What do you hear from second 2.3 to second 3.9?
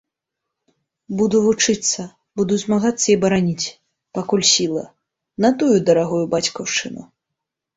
буду змагацца і бараніць,